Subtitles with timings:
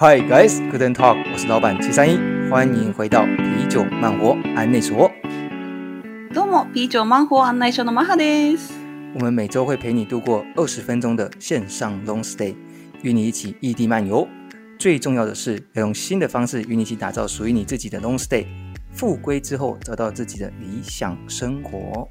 [0.00, 2.18] Hi guys, Guten Talk，我是老板七三一，
[2.50, 5.10] 欢迎回到啤酒慢活案内所。
[6.32, 8.72] どうも、啤酒慢活案内所のマハです。
[9.14, 12.54] 我们每周会陪你度过二十分钟的线上 long stay，
[13.02, 14.26] 与你一起异地漫游。
[14.78, 18.46] 最重要的是，要用新的方式与你一起打造属于你自己的 long stay。
[18.92, 22.08] 复归之后，找到自己的理想生活。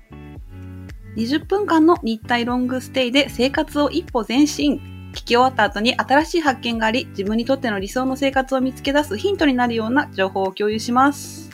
[1.15, 4.79] 20分间の日体ロングステイで生活を一歩前进。
[5.14, 11.48] 闻き终わった后に新しい発见があり、自分にとっての理想の生活を见つけ出すヒントになるような情报を共有します。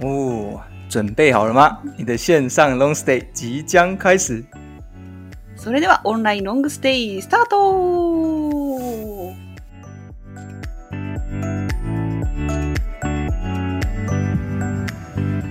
[0.00, 1.78] 哦，准备好了吗？
[1.96, 4.44] 你的线上 long stay 即将开始。
[5.56, 7.58] それではオンラインロングステイスタート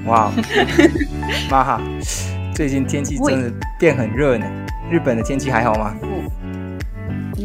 [0.06, 0.32] 哇，
[1.52, 1.82] 妈哈，
[2.54, 4.46] 最近天气真的变很热呢。
[4.90, 5.94] 日本的天气还好吗？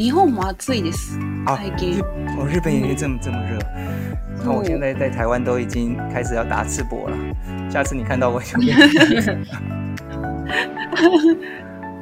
[0.01, 1.17] 日本も暑いです。
[1.45, 2.01] 啊最近。
[2.37, 3.57] 哦，日本也这么这么热。
[4.43, 7.17] 那我现在在台湾都已经开始要打赤膊了。
[7.69, 8.75] 下次你看到我就变。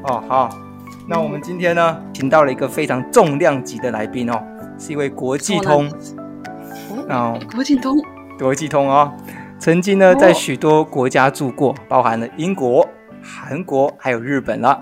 [0.03, 0.49] 哦，好。
[1.07, 4.41] 那我们今天呢，请到了一个非常重量级的来宾哦，
[4.79, 5.87] 是一位国际通。
[7.09, 7.95] 哦，国际通。
[8.39, 9.13] 国际通哦，
[9.59, 12.87] 曾经呢在许多国家住过，包含了英国、
[13.21, 14.81] 韩国还有日本了。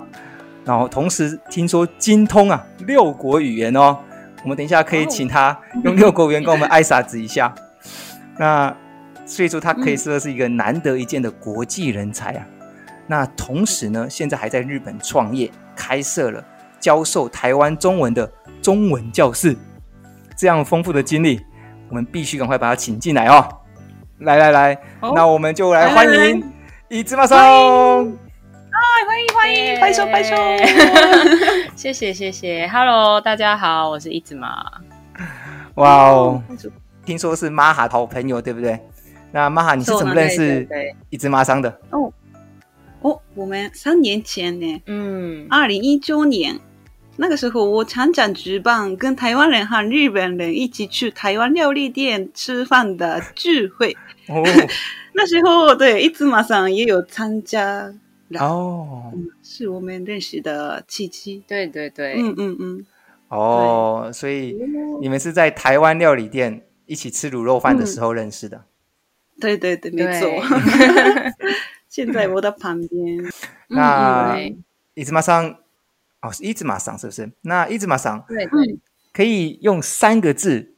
[0.69, 3.97] 然后同时听说精通啊六国语言哦，
[4.43, 7.51] 我们等一下可以请他用六国语言跟我们爱撒子一下。
[8.37, 8.71] 那
[9.25, 12.45] 所以说他可以说是一个难得一见的国际人才啊。
[13.07, 16.45] 那同时呢，现在还在日本创业，开设了
[16.79, 18.31] 教授台湾中文的
[18.61, 19.57] 中文教室。
[20.37, 21.41] 这样丰富的经历，
[21.89, 23.43] 我们必须赶快把他请进来哦。
[24.19, 26.43] 来来来，哦、那我们就来欢迎
[26.89, 28.28] 伊兹马桑。
[29.49, 30.35] 嗨，欢迎欢迎，拍手拍手，
[31.75, 34.63] 谢谢谢谢，Hello，大家好，我是伊兹玛。
[35.73, 36.43] 哇哦，
[37.03, 38.79] 听说是玛哈好朋友，对不对？
[39.31, 40.67] 那玛哈，你是怎么认识
[41.09, 41.79] 一只马桑的？
[41.89, 42.13] 哦
[43.01, 46.59] 哦，我们三年前呢，嗯，二零一九年，
[47.17, 53.97] 那个时候我常常举办跟台湾人和日本人一起去台湾料理店吃饭的聚会。
[54.27, 54.43] 哦，
[55.13, 57.91] 那时候对一只玛桑也有参加。
[58.37, 61.43] 哦、嗯，是我们认识的契机。
[61.47, 62.85] 对对对，嗯嗯嗯。
[63.29, 64.57] 哦，所以
[65.01, 68.57] 你们是在台湾料理店一起吃卤肉饭的时候认识的。
[68.57, 68.65] 嗯、
[69.39, 70.29] 对对对，没错。
[71.89, 73.23] 现在我的旁边。
[73.69, 74.37] 那
[74.93, 75.55] 伊兹玛桑，
[76.21, 77.31] 哦，是伊兹玛桑是不是？
[77.41, 78.79] 那伊兹玛桑，对对，
[79.11, 80.75] 可以用三个字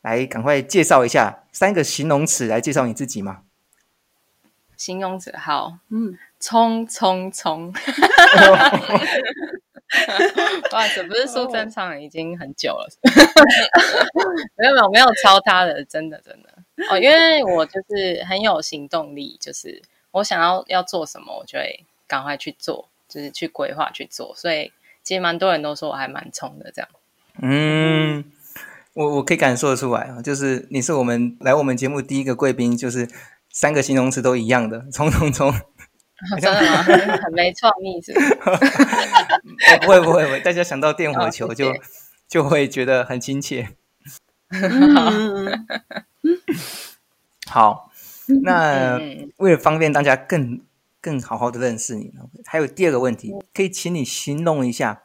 [0.00, 3.42] 来赶快介绍一下，三个形容词来介绍你自己吗？
[4.76, 6.18] 形容词好，嗯。
[6.46, 7.72] 冲冲冲！
[7.72, 7.78] 不
[10.76, 12.88] 好意思， 不是苏贞昌，已经很久了。
[14.56, 16.50] 没有没有没有抄他的，真的真的
[16.88, 24.32] 哦，因为我就是很有行动力，就是我想要要做什么，我就会赶快去做，就是去规划去做。
[24.36, 24.70] 所以
[25.02, 26.88] 其实蛮多人都说我还蛮冲的，这样。
[27.42, 28.24] 嗯，
[28.92, 33.08] 我我可以感受得出来啊，就是你是我们来我们节目第一个贵宾，就是
[33.50, 35.52] 三个形容词都一样的，冲冲冲。
[36.32, 36.82] 哦、 真的吗？
[37.22, 38.34] 很没创意是不是？
[39.82, 41.74] 不会不会不会，大家想到电火球就、
[42.26, 43.76] 就会觉得很亲切。
[44.94, 45.10] 好，
[47.50, 47.90] 好，
[48.42, 48.98] 那
[49.36, 50.62] 为了方便大家更
[51.02, 52.12] 更好好的认识你，
[52.46, 55.02] 还有第二个问题，可以请你形容一下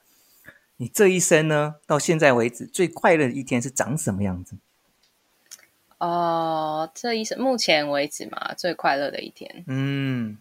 [0.78, 4.56] 你这一生呢，到现在为止最快乐的一天是长什么样子？
[5.98, 10.38] 哦，这一生目前为止嘛，最快乐的一天，嗯。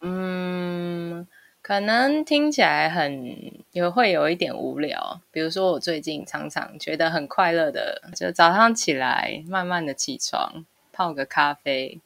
[0.00, 1.26] 嗯，
[1.60, 5.20] 可能听起来很也会有一点无聊。
[5.30, 12.00] 比如说，我最近常常觉得很快乐的，就早上起来，慢慢的起床，泡个咖啡，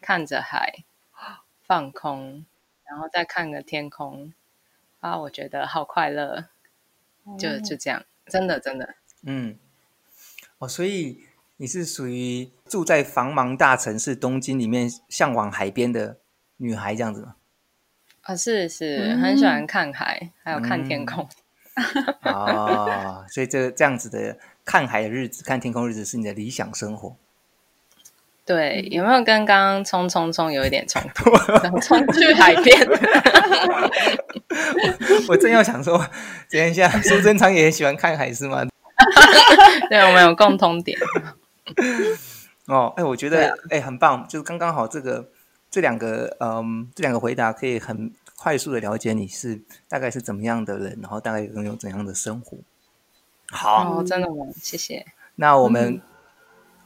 [0.00, 0.84] 看着海，
[1.62, 2.44] 放空，
[2.84, 4.32] 然后再看个天空，
[5.00, 6.46] 啊，我觉得好快乐。
[7.38, 9.58] 就就这样，真的真的，嗯，
[10.56, 11.24] 哦，所以
[11.58, 16.16] 你是属于住在繁忙大城市东京里面，向往海边的。
[16.58, 17.34] 女孩这样子吗？
[18.22, 21.26] 啊、哦，是是，很喜欢看海，嗯、还有看天空。
[22.20, 27.16] 啊、哦，所以这这样子的看海的日子、看天空日子是你的理想生活。
[28.44, 31.30] 对，有没有跟刚刚冲冲冲有一点冲突？
[31.80, 32.98] 冲去海边我。
[35.28, 36.04] 我正要想说，
[36.50, 38.66] 等一下，苏贞昌也很喜欢看海是吗？
[39.88, 40.98] 对，我们有共通点。
[42.66, 45.30] 哦，哎，我觉得哎、啊，很棒，就是刚刚好这个。
[45.70, 52.56] 这两个，嗯，这两个回答可以很快速的了解你是大概是怎么样的人，然后大概拥有怎样的生活。
[53.50, 54.46] 好，哦，真的吗？
[54.60, 55.06] 谢谢。
[55.36, 56.00] 那我们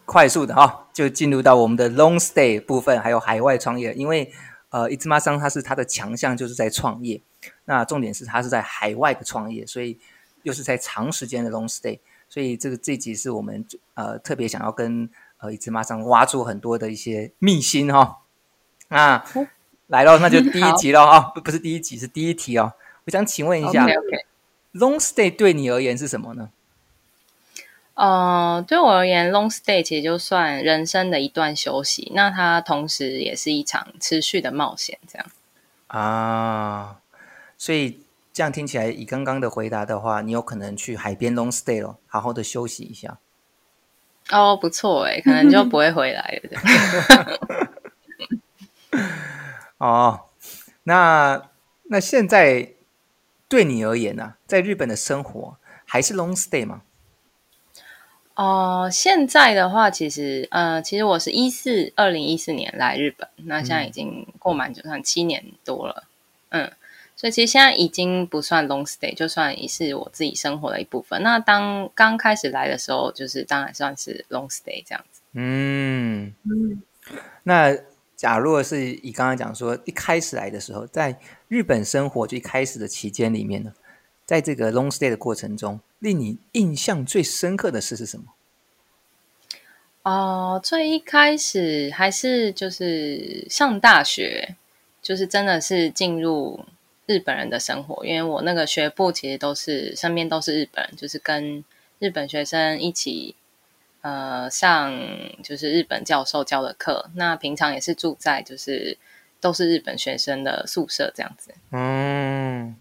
[0.05, 3.93] 快速的哈、哦，就进入到我们的 long stay 部分，还有海外创业。
[3.95, 4.33] 因为
[4.71, 7.21] 呃，伊兹玛桑他是他的强项就是在创业，
[7.67, 9.99] 那重点是他是在海外的创业，所以
[10.43, 12.01] 又是在长时间的 long stay。
[12.29, 13.65] 所以这个这集是我们
[13.95, 15.09] 呃特别想要跟
[15.39, 18.17] 呃伊兹玛桑挖出很多的一些秘辛哈、哦。
[18.93, 19.25] 那
[19.89, 22.75] 来喽，那就第一集了啊，不不是第一集，是第一题哦。
[23.05, 24.25] 我想请问一下 okay,
[24.75, 26.51] long stay 对你而言是什么呢？
[27.95, 35.27] 呃，对我而言，long stay 其实就算人生的一段休息，那它同时也是一场持续的冒险，这样
[35.89, 36.97] 啊。
[37.59, 38.01] 所以
[38.33, 43.19] 这样听起来，以刚刚的回答的话，你有可能去海边 long stay 了，好好的休息一下。
[44.31, 47.72] 哦，不错哎，可能就不会回来了。
[49.83, 50.27] 哦，
[50.85, 51.51] 那
[51.91, 52.71] 那现在
[53.49, 56.83] 对你而言呢、啊，在日本的生活还是 long stay 吗？
[58.37, 66.05] 哦、呃，现在的话，其实呃，其实我是一四二零一四年来日本，那现在已经过满就算七年多了，
[66.51, 66.71] 嗯，
[67.17, 71.21] 所以其实现在已经不算 long stay，就算也是我自己生活的一部分。
[71.25, 75.21] 那当刚开始来的时候，就是当然算是 long stay 这样子。
[75.33, 76.81] 嗯嗯，
[77.43, 77.77] 那
[78.23, 83.73] 假如是以刚刚讲说一开始来的时候，在日本生活就一开始的期间里面呢，
[84.25, 85.81] 在这个 long stay 的过程中。
[85.99, 88.27] 令你印象最深刻的事是什么？
[90.05, 94.55] 哦，最一开始还是就是上大学，
[95.03, 96.65] 就是真的是进入
[97.07, 101.65] 日本人的生活，因为我那个学部其实都是身边都是日本人，就是跟
[101.99, 103.35] 日本学生一起
[104.03, 104.93] 呃上
[105.43, 108.99] 就是日本教授教的课，那平常也是住在就是
[109.41, 111.55] 都是日本学生的宿舍这样子。
[111.71, 112.77] 嗯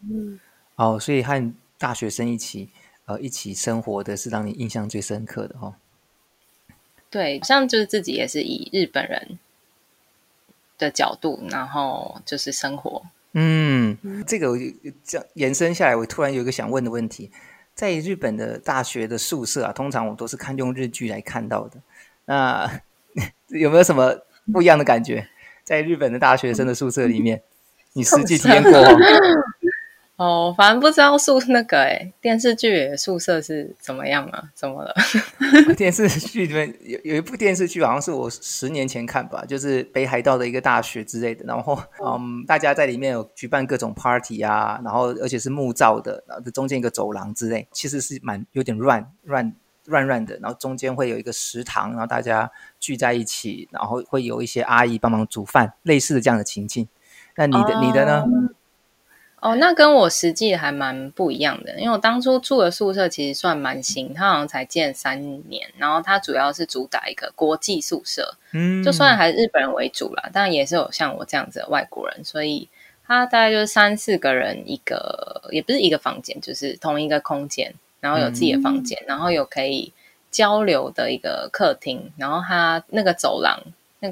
[0.00, 0.40] 嗯，
[0.76, 2.70] 哦，所以和大学生一起，
[3.04, 5.74] 呃，一起生活的是让你印象最深刻的哦。
[7.10, 9.38] 对，像就是自己也是以日本人
[10.78, 13.02] 的角度，然后就是生活。
[13.32, 13.96] 嗯，
[14.26, 14.64] 这个我就
[15.04, 17.30] 这样延伸下来，我突然有一个想问的问题：
[17.74, 21.78] 在日本的大学的宿舍啊，通常我都是看用日剧来看到的。
[22.26, 22.80] 那
[23.48, 24.16] 有没有什么
[24.52, 25.26] 不一样的感觉？
[25.64, 27.42] 在日本的大学生的宿舍里面，
[27.94, 28.98] 你实际体验过吗？
[30.16, 34.44] 哦，反正不知道宿那个诶电视剧宿舍是怎么样啊？
[34.54, 34.94] 怎么了？
[35.76, 41.44] 电视剧里面有有一部电视剧，好像是我十年前看吧，就是北海道的一个大学之类的。
[41.44, 49.52] 然后，嗯，大家在里面有举办各种 party 啊，然后而且是木造的，然后中间一个走廊之类，其实是蛮有点乱乱
[49.86, 50.38] 乱乱的。
[50.40, 56.86] 然后中间会有一个食堂，然后大家聚在一起，然后会有一些阿姨帮忙煮饭，类似的这样的情境。
[57.34, 58.24] 那你的、哦、你的呢？
[59.44, 65.20] 哦，那跟我实际还蛮不一样的，因为我当初住的宿舍其实算蛮新，它好像才建三
[65.50, 72.66] 年，然后它主要是主打一个国际宿舍，嗯，就虽然还是日本人为主啦，但也是有像我这样子的外国人，所以
[73.06, 79.92] 它大概就是三四个人一个，也不是一个房间，就是同一个空间，然后有自己的房间，嗯，然后有可以
[80.30, 83.60] 交流的一个客厅，然后它那个走廊。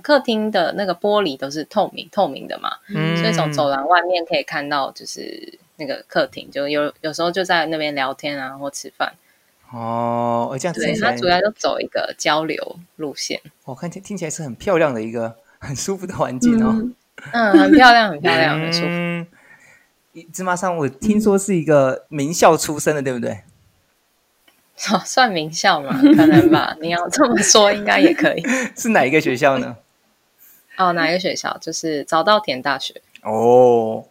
[0.00, 9.12] 客厅的那个玻璃都是透明透明的嘛，嗯，所以从走廊外面可以看到，就是那个客厅，就有有时候就在那边聊天啊，或吃饭。
[9.72, 13.40] 哦，这样子，对，它主要就走一个交流路线。
[13.64, 16.90] 我看听听起来是很漂亮的一个很舒服的环境哦。
[17.32, 18.86] 嗯，很漂亮，很漂亮，很舒服。
[18.88, 19.26] 嗯，
[20.32, 23.40] 芝麻上，我听说是一个名校出身的，对不对？
[24.91, 25.93] 哦，算名校吗？
[26.17, 26.76] 可能吧。
[26.81, 28.43] 你要这么说，应该也可以。
[28.76, 29.76] 是哪一个学校呢？
[30.79, 31.56] 哦，哪一个学校？
[31.58, 33.00] 就是早稻田大学。
[33.22, 34.05] 哦，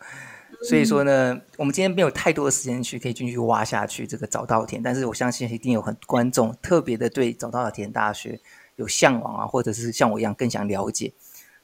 [0.64, 8.40] 所以说呢，嗯、我们今天没有太多的时间去可以进去挖下去这个早稻田，但是我相信一定有很多观众特别的对早稻田大学
[8.78, 11.12] 有向往啊，或者是像我一样更想了解。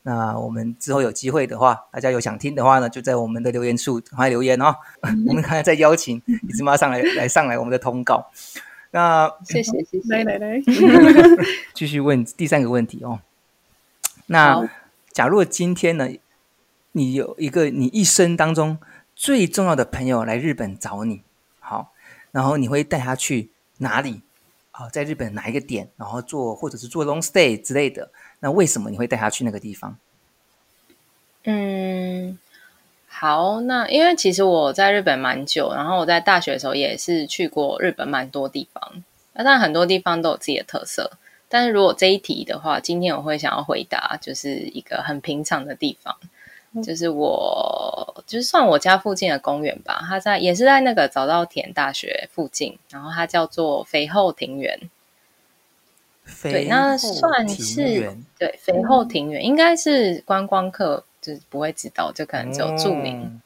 [0.02, 4.76] 那我们之后有机会的话，大家有想听的话呢，就在我们的留言处赶快留言哦。
[5.02, 8.30] 嗯、我们刚才再邀请一只妈上来来上来我们的通告。
[8.92, 10.62] 那谢谢谢谢，来来来，
[11.74, 13.20] 继续问第三个问题哦。
[14.28, 14.70] 那
[15.12, 16.10] 假如今天呢，
[16.94, 18.78] 你有一个你一生当中
[19.16, 21.22] 最重要的朋友来日本找你，
[21.60, 21.94] 好，
[22.32, 24.22] 然后你会带他去哪里？
[24.72, 25.90] 啊，在日本哪一个点？
[25.98, 28.12] 然后做或者是做 long stay 之类的？
[28.40, 29.98] 那为什么你会带他去那个地方？
[31.44, 32.38] 嗯。
[33.20, 41.10] 好，那因为其实我在日本蛮久，然后我在大学的时候也是去过日本蛮多地方，那当然很多地方都有自己的特色。
[41.50, 46.16] 但是如果这一题的话，今天我会想要回答，就是一个很平常的地方，
[46.74, 54.80] 嗯、就是我就是算我家附近的公园吧，它在也是在那个早稻田大学附近，然后它叫做肥后庭园。
[56.44, 63.42] 对，那算是对肥后庭园，应该是观光客就是不会知道，就可能只有著名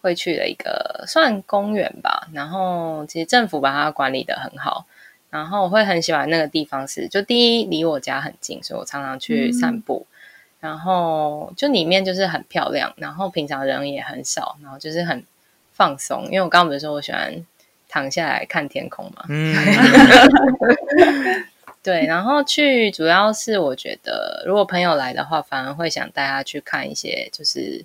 [0.00, 2.28] 会去的一个算公园吧。
[2.32, 4.86] 然后其实政府把它管理得很好，
[5.30, 10.06] 然后我会很喜欢那个地方是，就第一离我家很近，所以我常常去散步。
[10.08, 10.12] 嗯、
[10.60, 15.24] 然后就里面就是很漂亮，然后平常人也很少，然后就是很
[15.72, 16.24] 放松。
[16.26, 17.44] 因为我刚刚不是说我喜欢
[17.88, 19.24] 躺下来看天空嘛。
[19.28, 19.54] 嗯。
[21.82, 27.84] 对，然后去主要是我觉得，如果朋友来的话，反而会想带他去看一些，就是，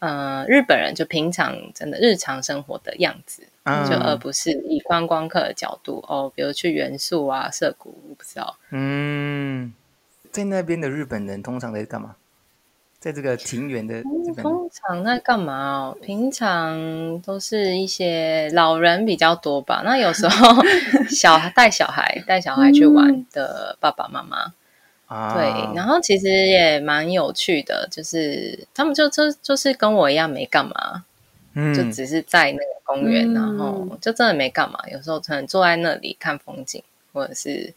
[0.00, 8.58] 呃，日本人就平常真的日常生活的样子，嗯、就而不是以观光客的角度哦，比如去元素啊、涩谷，我不知道。
[8.70, 9.72] 嗯，
[10.32, 12.16] 在那边的日本人通常在干嘛？
[13.00, 14.02] 在这个庭园的
[14.36, 15.98] 通常在干嘛哦？
[16.02, 19.80] 平常都是一些老人比较多吧。
[19.82, 20.62] 那有时候
[21.08, 24.52] 小孩带小孩带小孩去玩的爸爸妈妈，
[25.08, 31.04] 嗯、对，然后其实也蛮有趣的，就是他们就就就是跟我一样没干嘛，
[31.54, 34.78] 嗯，就只是在那个公园，嗯、然后就真的没干嘛。
[34.92, 36.82] 有时候可能坐在那里看风景，
[37.14, 37.72] 或者是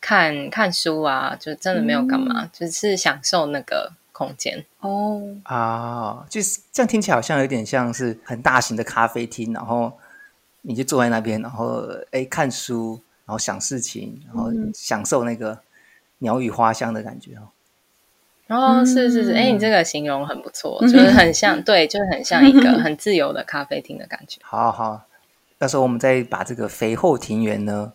[0.00, 3.92] 看看书啊，就真的没有干嘛，嗯、就是享受那个。
[4.18, 9.92] 空间哦啊，就是这样听起来好像有点像是很大型的咖啡厅，然后
[10.62, 15.60] 你就坐在那边，然后哎看书，然后想事情，然后享受那个
[16.18, 17.46] 鸟语花香的感觉哦。
[18.48, 24.40] 哦，是是是，哎，你这个形容很不错，就是很像， 对，就是很像一个 很自由的咖啡厅的感觉。
[24.42, 25.06] 好好，
[25.58, 27.92] 到时候我们再把这个肥后庭园呢，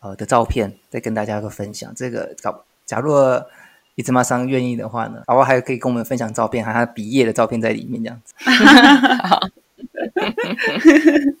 [0.00, 1.94] 呃的照片再跟大家个分享。
[1.94, 2.54] 这个假
[2.86, 3.12] 假如。
[3.96, 8.34] 伊兹玛桑愿意的话呢，然后还可以跟我们分享照片，还有他毕业的照片在里面，这样子。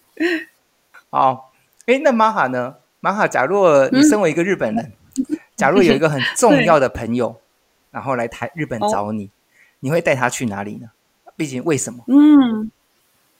[1.10, 1.52] 好，
[1.86, 2.74] 哎，那玛哈呢？
[3.00, 4.92] 玛哈，假若你身为一个日本人，
[5.28, 7.36] 嗯、假如有一个很重要的朋友，
[7.92, 9.28] 然后来台日本找你，哦、
[9.80, 10.88] 你会带他去哪里呢？
[11.36, 12.02] 毕竟为什么？
[12.08, 12.70] 嗯，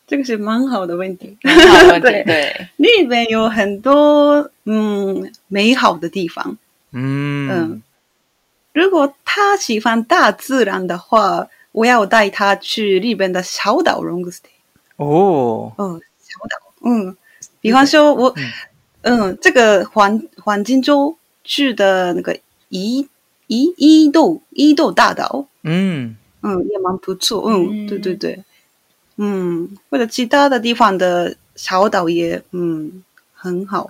[0.06, 1.38] 这个是蛮好的问题。
[1.42, 6.58] 好问题 对，对日本有很多嗯美好的地方。
[6.92, 7.82] 嗯嗯。
[8.76, 14.52] 如果他喜欢大自然的话，我要带他去日本的小岛 long stay。
[14.96, 17.16] 哦，嗯，小岛，嗯，
[17.62, 18.28] 比方说我，
[19.00, 23.08] 嗯，嗯，这个环环金州去的那个伊
[23.46, 26.14] 伊伊豆伊豆大岛，嗯。
[26.42, 28.44] 嗯，也蛮不错，嗯，对对对，
[29.16, 33.02] 嗯，或者其他的地方的小岛也嗯
[33.32, 33.88] 很好，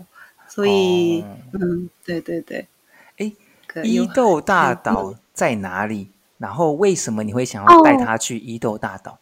[0.48, 1.26] 所以，哦、
[1.60, 2.66] 嗯，对对对。
[3.84, 6.08] 伊豆大岛在哪里？
[6.38, 9.18] 然后为什么你会想要带他去伊豆大岛？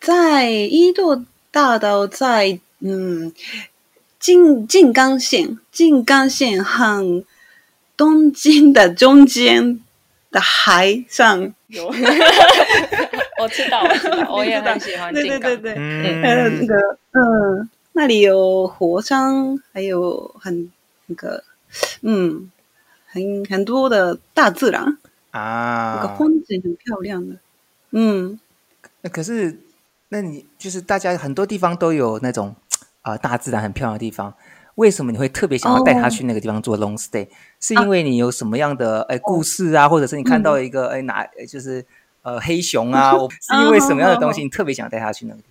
[0.00, 3.32] 在伊豆大岛在嗯
[4.18, 7.22] 静静冈县，静冈县和
[7.96, 9.78] 东京的中间
[10.30, 11.86] 的海上有。
[13.38, 15.40] 我知道，我知道，我也很喜欢静冈。
[15.40, 16.74] 对对对对，嗯，还有那个
[17.12, 20.70] 嗯，那里有火山，还有很
[21.06, 21.44] 那个
[22.00, 22.50] 嗯。
[23.12, 24.98] 很很多的大自然
[25.32, 27.36] 啊，那个风景很漂亮的，
[27.90, 28.40] 嗯，
[29.02, 29.58] 那可是，
[30.08, 32.56] 那你就是大家很多地方都有那种
[33.02, 34.34] 啊、呃、大自然很漂亮的地方，
[34.76, 37.28] 为什么你会特别想要带他去那个地方做 long stay？、哦、
[37.60, 41.84] 是因为你有什么样的哎故事啊，哦、或者是你看到一个哎哪就是
[42.22, 45.44] 呃黑熊啊，我 是因为什么样的东西你特别想带他去那个地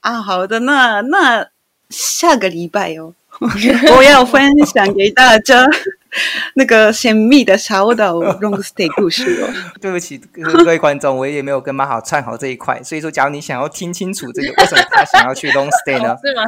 [0.00, 0.14] 方？
[0.14, 1.48] 啊，好的，那那
[1.90, 3.14] 下个礼拜哦。
[3.96, 5.64] 我要分享给大家
[6.54, 9.48] 那个神秘的小岛 long stay 故事哦。
[9.80, 16.16] 对不起各位观众，我也没有跟马好串好这一块，所以说，假如你想要听清楚这个为什么他想要去 long stay 呢？
[16.22, 16.42] 是吗？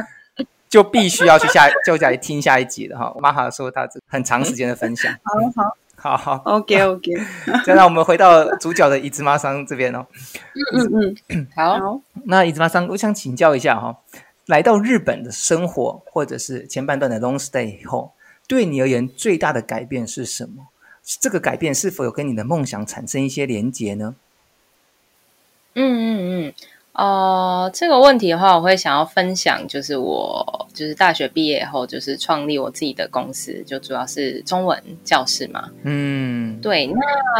[0.69, 3.13] 就必须要去下就来听下一集了哈。
[3.19, 5.13] 马好说他这很长时间的分享。
[5.23, 7.11] 好好好好，OK OK。
[7.65, 10.05] 再让我们回到主角的伊兹玛桑这边哦。
[10.79, 12.01] 嗯嗯嗯， 好。
[12.25, 13.97] 那伊兹玛桑，我想请教一下哈。
[14.47, 18.13] 来到日本的生活，或者是前半段的 long stay 以后，
[18.47, 20.67] 对你而言最大的改变是什么？
[21.19, 24.15] 这个改变是否有跟你的梦想产生一些连结呢？
[25.73, 26.53] 嗯嗯嗯，
[26.93, 35.69] 呃，这个问题的话，我会想要分享，就是我就是大学毕业后，就是创立我自己的公司，就主要是中文教室嘛。
[35.83, 36.87] 嗯，对。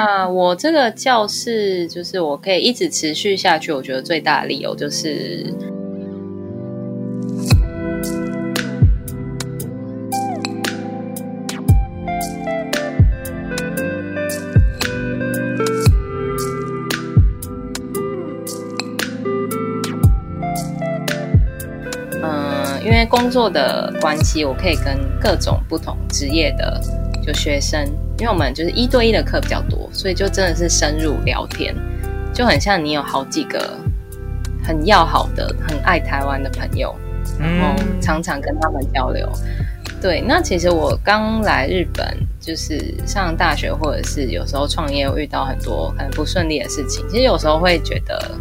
[0.05, 5.53] 那我这个教室，就是我可以一直持续下去，我觉得最大的理由就是。
[23.31, 26.79] 作的关系，我可以跟各种不同职业的
[27.25, 27.83] 就学生，
[28.19, 31.73] 因为我们就是一对一的课比较多，所以就真的是深入聊天，
[32.33, 33.73] 就很像你有好几个
[34.63, 36.93] 很要好的、很爱台湾的朋友，
[37.39, 39.27] 然后常常跟他们交流。
[40.01, 48.31] 对，那其实我刚来日本，就是上大学或者是有时候创业，遇到很多很不顺利的事情，其实有时候会觉得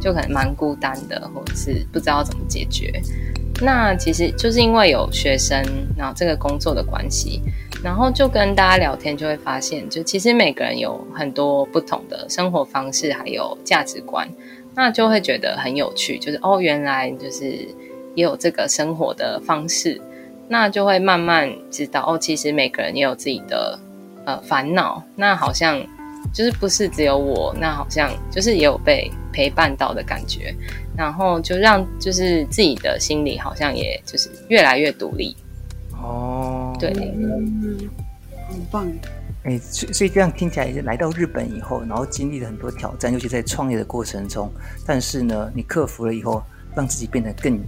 [0.00, 3.02] 就可能蛮孤单的，或者是不知道怎么解决。
[3.60, 5.60] 那其实就是因为有学生，
[5.96, 7.42] 然后这个工作的关系，
[7.82, 14.28] 然后就跟大家聊天，就会发现，就其实每个人有很多不同的生活方式，还有价值观，
[14.74, 17.46] 那就会觉得很有趣，就是哦，原来就是
[18.14, 20.00] 也有这个生活的方式，
[20.48, 23.76] 那就会慢慢知道哦，其实每个人也有自己的
[24.24, 25.84] 呃烦恼，那好像
[26.32, 30.54] 就是不是只有我，那好像就是也有被陪伴到的感觉。
[30.98, 35.36] 然后就让就是自己的心里好像也就是越来越独立
[35.92, 37.88] 哦，对，嗯，
[38.48, 38.84] 很棒。
[39.44, 44.50] 哎，所以所以这样听起来，来到日本以后，然后经历了很多挑战，尤其在创业的过程中，
[44.84, 46.42] 但是呢，你克服了以后，
[46.74, 47.60] 让自己变得更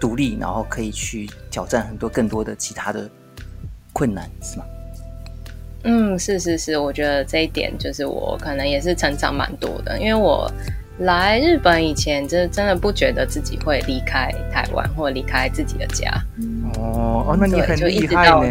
[0.00, 3.08] 独立，然后可以去挑战很多更多的其他的
[3.92, 4.64] 困难，是吗？
[5.84, 10.50] 嗯，是是是，我觉得这一点就是我可能也是成长蛮多的，因为我。
[11.00, 16.10] 来日本以前，真真的不觉得自己会离开台湾或离开自己的家。
[16.78, 18.42] 哦哦，那你很厉害呢。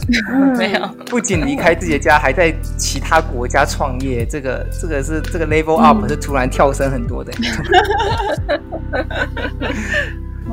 [0.56, 4.24] 没有，不仅离开自己的家，还在其他国家创业。
[4.24, 7.30] 这个这个是这个 level up 是突然跳升很多的。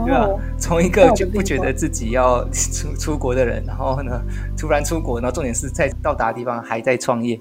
[0.05, 0.29] 对吧？
[0.59, 4.21] 从一个就不觉得自己要出出国的人，然后呢，
[4.55, 7.39] 突然出国，然后重点是在到达的地方还在创业。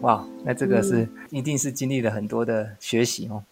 [0.00, 3.42] 哇，那这个是、嗯、一定是经历了很多的学习哦。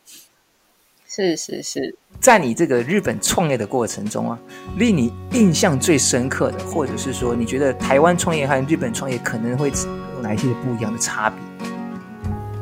[1.08, 4.38] 是是是，在你这个日本创业的过程中啊，
[4.76, 11.38] 令你印象最深刻的，或者是说你觉得台湾创业和日本创业可能会有哪一些不一样的差别？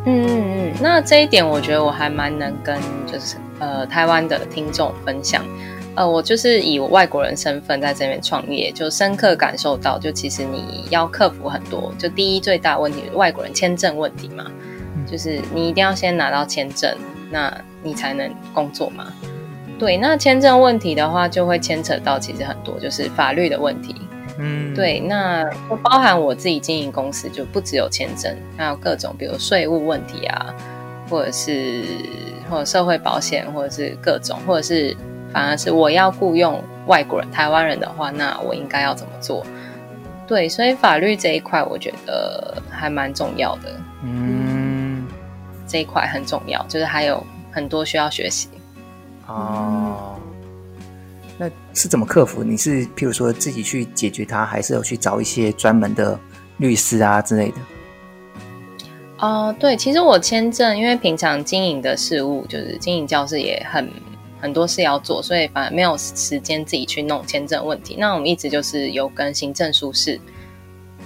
[0.06, 2.78] 嗯嗯嗯，那这一点我觉得我还蛮能跟
[3.10, 5.44] 就是呃台湾的听众分享。
[5.96, 11.94] 呃，我就是以我外国人身份在这边创业，就深刻感受到，就其实你要克服很多。
[11.96, 14.50] 就第一最大问题，外国人签证问题嘛，
[15.08, 16.92] 就是你一定要先拿到签证，
[17.30, 19.06] 那你才能工作嘛。
[19.78, 23.94] 对，那签证问题的话，就会牵扯到其实很多，就是法律的问题。
[24.38, 30.52] 嗯，对，那就包含我自己经营公司，就不只有签证，还有各种，比如税务问题啊，
[31.08, 31.84] 或者是
[32.50, 34.96] 或者社会保险，或者是各种，或者是。
[35.34, 39.44] 反而是我要雇佣外国人、台湾人的话，那我应该要怎么做？
[40.28, 43.76] 对，所以法律这一块我觉得还蛮重要的。
[44.04, 45.04] 嗯，
[45.66, 47.20] 这一块很重要，就是还有
[47.50, 48.48] 很多需要学习。
[49.26, 50.14] 哦，
[51.36, 52.44] 那是怎么克服？
[52.44, 56.16] 你是譬如说自己去解决它，还是有去找一些专门的
[56.58, 57.56] 律师啊之类的？
[59.18, 63.90] 哦、呃，对，其实我签证，因为平常经营的事务，就是经营教室也很。
[64.44, 67.96] 很多事要做，所以反而没有时间自己去弄签证问题。
[67.98, 70.20] 那我们一直就是有跟行政书室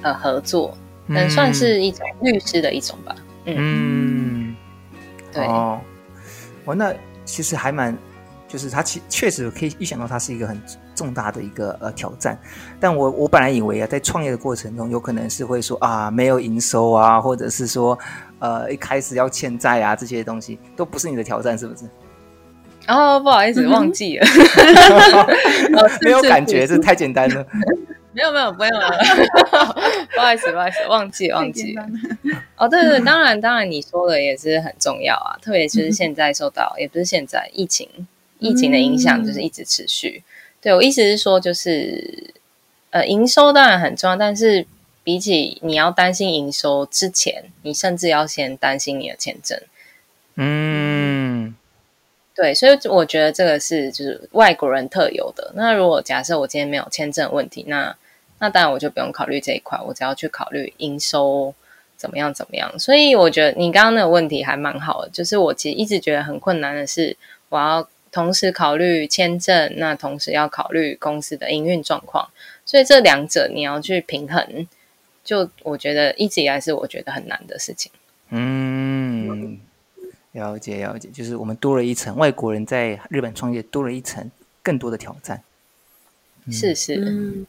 [0.03, 3.15] 呃合作，嗯，算是一种律师的一种吧。
[3.45, 4.57] 嗯，嗯
[5.33, 5.45] 对。
[5.47, 5.81] 哦，
[6.65, 6.93] 我那
[7.25, 7.97] 其实还蛮，
[8.49, 10.61] 就是他其确实可以预想到，它是一个很
[10.97, 12.37] 重大的一个呃挑战。
[12.81, 17.97] 但我我本来以为啊，在创业的过程中，有可能是会说啊，没有营收啊，或者是说
[18.41, 21.89] 呃一开始要欠债啊，这些东西都不是你的挑战，是不是？
[22.89, 24.27] 哦、oh，不好意思，忘记了，
[26.01, 27.47] 没有感觉，这太简单了。
[28.13, 28.91] 没有没有，不用了，
[30.15, 31.87] 不好意思，不好意思，忘记忘记了。
[32.57, 37.87] 哦，对对，当然当然，你说的也是很重要啊，特别是现在受到，也不是现在疫情
[38.39, 40.23] 疫情的影响，就是一直持续。
[40.61, 42.33] 对，我意思是说，就是
[42.91, 44.67] 呃，营收当然很重要，但是
[45.05, 49.61] 比起你要担心营收之前，你甚至要先担心你的签证。
[50.37, 51.18] 嗯。
[52.41, 55.51] 对，所以我觉得这个是就是外国人特有的。
[55.57, 57.93] 那如果假设我今天没有签证问题，那
[58.39, 61.53] 那当然我就不用考虑这一块，我只要去考虑营收
[61.97, 62.79] 怎么样怎么样。
[62.79, 67.17] 所以我觉得你刚刚那个问题还蛮好的，就是我其实一直觉得很困难的是，
[67.49, 72.31] 我要同时考虑签证，那同时要考虑公司的营运状况，
[72.65, 74.69] 所以这两者你要去平衡，
[75.25, 77.91] 就我觉得一直以来是我觉得很难的事情。
[78.31, 79.59] 嗯。
[80.39, 84.31] 了解了解，就是我们多了一层外国人在日本创业，多了一层
[84.63, 85.43] 更多的挑战。
[86.47, 87.47] 嗯、是是，嗯，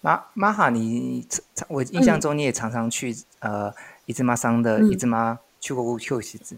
[0.00, 1.26] 马马哈，你
[1.68, 3.74] 我印象中你也常常去、嗯、呃
[4.06, 6.56] 伊兹玛桑的伊兹玛去过 Q 西子，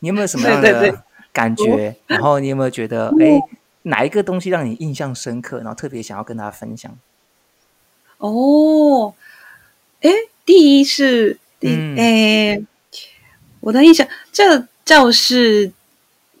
[0.00, 1.64] 你有没有什么样的感觉？
[1.64, 3.48] 对对对，然后你有没有觉得哎、哦、
[3.82, 6.96] 哪一个东西让你印象深刻，然后特别想要跟大家分享？
[8.18, 9.14] 哦。
[10.02, 10.10] 哎，
[10.44, 12.60] 第一是，嗯，哎，
[13.60, 15.70] 我的印象，这教室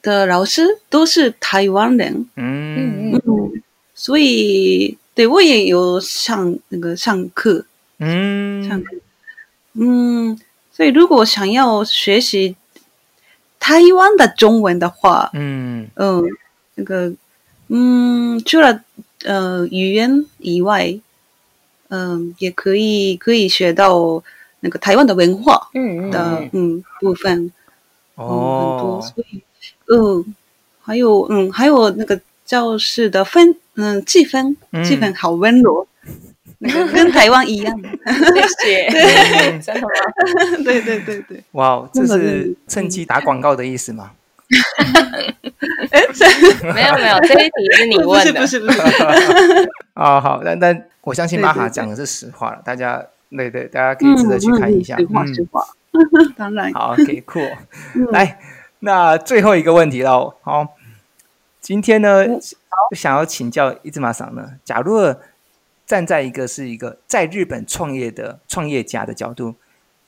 [0.00, 3.12] 的老师都是台湾人，嗯。
[3.12, 3.62] 嗯，
[3.94, 7.66] 所以对我也有上那个上课，
[7.98, 8.96] 嗯，上课，
[9.74, 10.40] 嗯，
[10.72, 12.56] 所以如果想要学习
[13.60, 15.86] 台湾的中文的话，嗯。
[15.96, 16.24] 嗯，
[16.76, 17.12] 那个，
[17.68, 18.82] 嗯，除了
[19.24, 20.98] 呃语言以外。
[21.88, 24.20] 嗯，也可以可以学到
[24.58, 27.52] 那个台湾的文化的嗯，嗯，嗯部分
[28.16, 29.42] 哦、嗯，很多，所以
[29.88, 30.34] 嗯，
[30.82, 35.86] 还有嗯，还有那个教室的氛嗯气氛气氛好温柔，
[36.58, 39.88] 那个 跟台湾一样，谢谢，对，真的吗？
[40.64, 44.12] 对对对对，哇这是趁机打广告的意思吗？
[45.90, 46.02] 哎，
[46.74, 49.70] 没有没有，这一题是你问的，不是不是不是。
[49.94, 50.76] 啊，好，那那。
[51.06, 53.00] 我相信玛哈讲的是实话了，大家
[53.30, 54.96] 对对，大家可以值得去看一下。
[54.96, 55.64] 实话实话，
[56.36, 56.72] 当然。
[56.72, 57.40] 好，OK， 酷。
[58.10, 58.38] 来，
[58.80, 60.34] 那最后一个问题喽。
[60.42, 60.74] 好，
[61.60, 62.24] 今天呢，
[62.94, 65.14] 想要请教伊兹玛桑呢，假如
[65.86, 69.54] 站在一个是一个在日本创业的创业家的角度，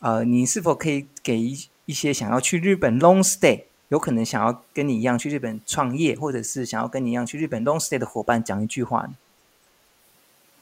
[0.01, 9.14] 呃，你是否可以给一一些想要去日本 long stay，有可能想要跟你一样去日本创业，或者是想要跟你一样去日本 long stay 的伙伴讲一句话呢？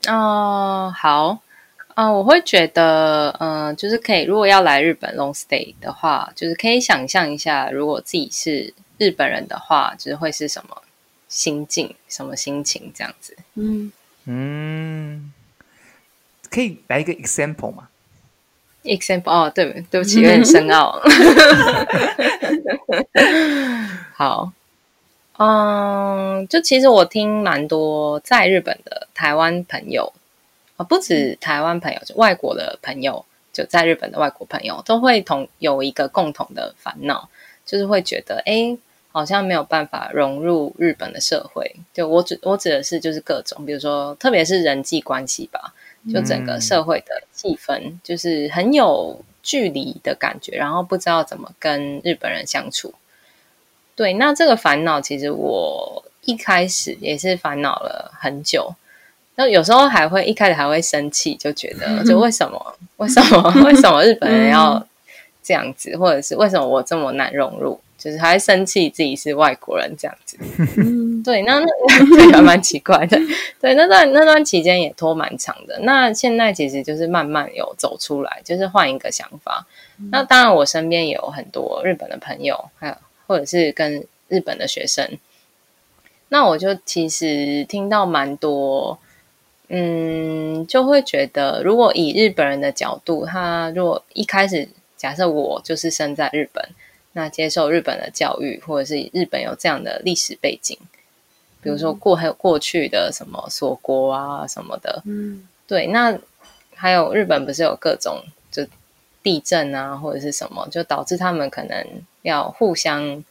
[0.09, 1.41] 哦，好，
[1.97, 10.83] 嗯，我会觉得，嗯，就是可以，如果要来日本 long stay 的话，就是可以想象一下，如果自己是日本人的话，就是会是什么
[11.27, 13.35] 心境、什么心情这样子。
[13.55, 13.91] 嗯
[14.27, 15.33] 嗯，
[16.51, 17.89] 可以来一个 example 吗
[18.85, 21.01] ？example 哦，对，对不起， 有点深奥。
[24.15, 24.53] 好。
[25.39, 30.11] 嗯，就其实我听蛮多在日本的台湾朋友
[30.77, 37.29] 啊，不止台湾朋友，就外国的朋友，就在日本的外国朋友都会同有一个共同的烦恼，
[37.65, 38.77] 就是会觉得，哎，
[39.11, 41.75] 好像没有办法融入日本的社会。
[41.95, 45.73] 就我指我指的是，就是各种，比如说，特别是人际关系吧，
[46.13, 52.93] 就整个社会的气氛，就是很有距离的感觉，然后不知道怎么跟日本人相处。
[53.95, 58.75] 对，那这个烦恼其实我一开始也是烦恼了很久，
[59.37, 64.85] 那有时候还会一开始还会生气，就觉得 就为什么为什么 为什么日本人要
[65.43, 70.37] 这样子，或者是为什么我这么难融入，就是还会生气自己是外国人这样子。
[71.25, 71.61] 对，那
[72.17, 73.19] 那还蛮奇怪的。
[73.61, 75.79] 对，那段那段期间也拖蛮长的。
[75.81, 79.67] 那现在其实就是慢慢有走出来，就是换一个想法。
[80.11, 82.95] 那当然，我身边也有很多日本的朋友，还有。
[83.29, 85.19] 或者是跟日本的学生，
[86.29, 88.97] 那我就其实听到蛮多，
[89.69, 96.69] 嗯，就会觉得，如果以日本人的角度，他如果一开始假设我就是生在日本，
[97.13, 100.79] 那接受日本的教育，或者是日本有这样的历史背景，
[101.63, 106.19] 比如说过还有过去的什么锁国啊什么的，嗯，对，那
[106.75, 108.67] 还有日本不是有各种就
[109.23, 111.87] 地震啊或者是什么，就导致他们可能。
[112.23, 113.23] 要互相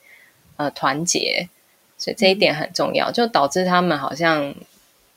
[0.55, 1.49] 呃团结，
[1.97, 4.55] 所以这一点很重要，就导致他们好像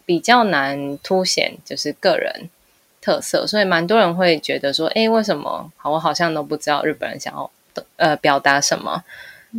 [0.08, 2.48] 比较难凸显就是个人
[3.02, 7.50] 特色，所以蛮多人会觉得说，哎，为什么好我好像都不知道日本人想要
[7.96, 9.04] 呃表达什么，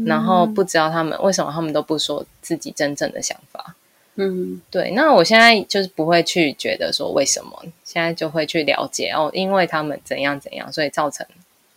[0.08, 3.76] 然后不知道他们为什么他们都不说自己真正的想法。
[4.16, 4.90] 嗯，对。
[4.96, 11.24] 那我现在就是不会去觉得说为什么，现在就会去了解哦，因为他们怎样怎样，所以造成。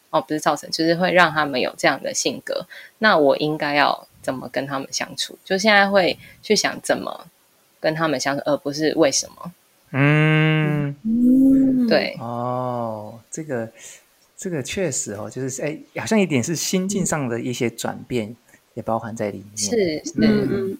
[0.08, 2.66] 哦，不是造成，就是会让他们有这样的性格。
[2.98, 5.38] 那我应该要怎么跟他们相处？
[5.44, 7.26] 就现在会去想怎么
[7.82, 9.52] 跟他们相处，而不是为什么。
[9.90, 10.96] 嗯，
[11.86, 12.16] 对。
[12.18, 13.70] 哦，这个
[14.36, 18.34] 这个确实哦，就是哎，好像一点是心境上的一些转变
[18.72, 19.56] 也包含在里面。
[19.56, 20.78] 是，嗯。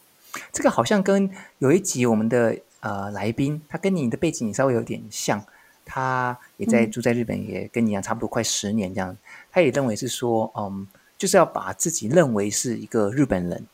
[0.51, 5.45] 这个好像跟有一集我们的呃来宾，他跟你的背景稍微有点像。
[5.85, 9.15] 他也在住在日本，也跟你一样，差不多快十年这样。
[9.51, 10.87] 他也认为是说，嗯，
[11.19, 13.67] 就是要把自己认为是一个日本人，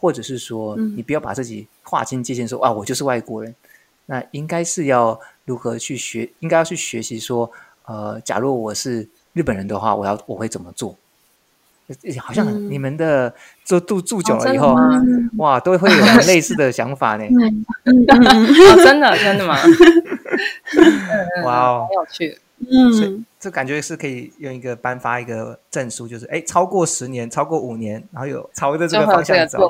[0.00, 3.54] 或者是说，你不要把自己划清界限，说啊，我就是外国人。
[4.06, 6.28] 那应该是要如何去学？
[6.40, 7.48] 应该要去学习说，
[7.84, 10.96] 呃，假如我是日本人的话，我要我会怎么做？
[12.20, 13.32] 好像你们的
[13.64, 14.76] 住住住久了以后，
[15.38, 17.24] 哇，都会有 类似的想法呢。
[17.84, 19.56] 真的真的吗？
[21.44, 22.38] 哇哦，很有趣。
[22.70, 29.66] 嗯，这感觉是可以用一个颁发一个证书，就是哎，超过十年，超过五年，然后有朝着这个方向走，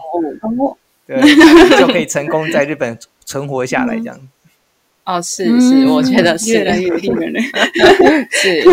[1.07, 1.21] 对，
[1.79, 4.21] 就可以成功在日本存活下来这样。
[5.05, 6.53] 哦，是是，我觉得是。
[6.53, 7.33] 越来越令人
[8.31, 8.65] 是。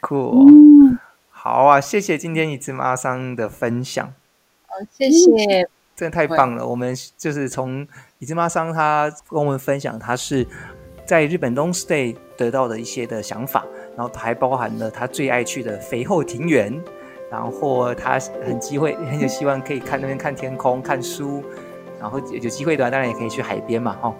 [0.00, 0.46] 酷。
[1.40, 4.12] 好啊，谢谢今天一只妈桑的分享。
[4.66, 6.66] 好，谢谢， 真的太棒了。
[6.66, 7.86] 我们就是从
[8.18, 10.44] 一只妈桑他跟我们分享，他是
[11.06, 13.64] 在日本 long stay 得到的一些的想法，
[13.96, 16.76] 然后还包含了他最爱去的肥后庭园，
[17.30, 21.44] 然后他很机会 很有希望可以看那边看天空、看书。
[22.00, 24.12] 然后有机会的话，当然也可以去海边嘛，哦。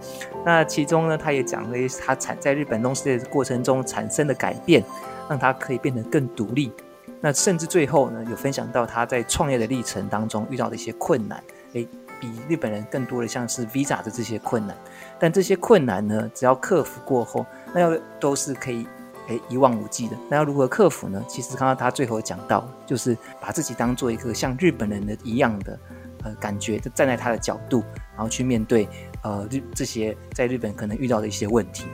[0.46, 4.84] 那其中呢，他也讲了他产在日本 long stay 的过程中产生的改变，
[5.28, 6.72] 让他可以变得更独立。
[7.20, 11.88] 那甚至最后呢，有分享到他在创业的历程当中遇到的一些困难，诶，
[12.20, 14.76] 比日本人更多的像是 visa 的这些困难。
[15.18, 18.86] 但这些困难呢，只要克服过后，那要都是可以
[19.28, 20.16] 诶一望无际的。
[20.30, 21.22] 那要如何克服呢？
[21.28, 25.78] 其实刚刚他最后讲到，就是把自己当做一个像日本人的一样的。
[26.24, 27.84] 呃，感觉就站在他的角度，
[28.16, 28.88] 然后去面对
[29.22, 31.84] 呃日这些在日本可能遇到的一些问题。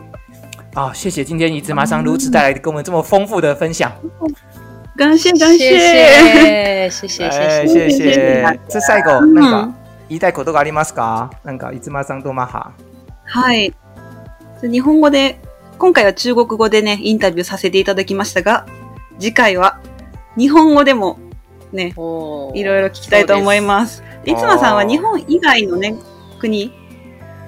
[0.73, 3.93] 啊、谢谢今天一直马上如此带来给我们这么丰富的分享。
[4.97, 7.19] 感谢感谢谢谢谢
[7.67, 8.61] 谢谢谢。
[8.69, 9.79] 这最后なんか
[10.09, 11.31] 言いたいことがありますか？
[11.43, 12.73] なんか伊兹玛桑どうもは。
[13.25, 13.75] はい。
[14.63, 15.41] 日本语で
[15.79, 18.67] 今回は中国语でねインタビューさせていただきましたが、
[19.19, 19.81] 次回は
[20.37, 21.19] 日本语でも
[21.73, 24.05] ねいろいろ闻きたいと思います。
[24.25, 25.97] いつまさんは日本以外のね、
[26.39, 26.73] 国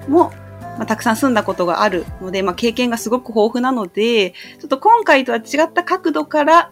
[0.09, 0.33] も、
[0.77, 6.71] まあ、たくさん住んだことがあるので、まあ、経験がすごく豊富なので、ちょっと今回とは违った角度から、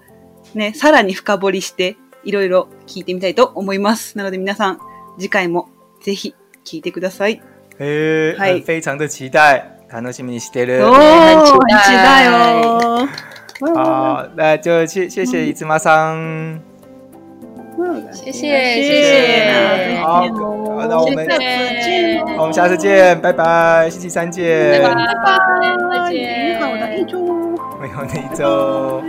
[0.56, 4.18] ね、さらに深掘りして、いろいろ闻いてみたいと思います。
[4.18, 4.80] なので皆さん、
[5.20, 5.70] 次回も
[6.02, 7.42] ぜひ闻いてください。
[7.78, 9.64] へー、はい、非常的期待。
[9.88, 10.84] 楽しみにしてる。
[10.84, 11.60] おー、期
[11.94, 12.26] 待。
[12.26, 13.08] よ。
[13.76, 16.60] 好，那就谢谢谢伊兹玛桑。
[18.12, 21.28] 谢谢谢谢，好，那我们
[22.40, 24.96] 我们下次见，拜拜，星期三见，拜拜，
[25.92, 27.20] 再见，美好的一周，
[27.82, 29.04] 美好的一周。